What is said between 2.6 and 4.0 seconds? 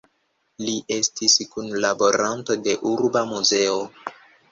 de urba muzeo.